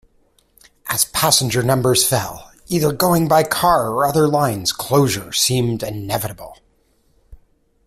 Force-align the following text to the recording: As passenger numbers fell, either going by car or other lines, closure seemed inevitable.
As 0.87 1.05
passenger 1.05 1.61
numbers 1.61 2.03
fell, 2.09 2.49
either 2.69 2.91
going 2.91 3.27
by 3.27 3.43
car 3.43 3.89
or 3.91 4.07
other 4.07 4.27
lines, 4.27 4.71
closure 4.71 5.31
seemed 5.31 5.83
inevitable. 5.83 6.57